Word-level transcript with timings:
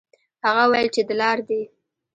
هغه 0.45 0.63
وویل 0.67 0.87
چې 0.95 1.01
دلار 1.09 1.37
دي. 1.47 1.61